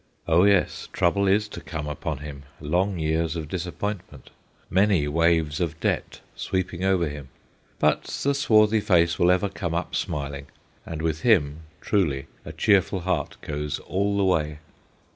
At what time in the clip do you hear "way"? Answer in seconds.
14.25-14.57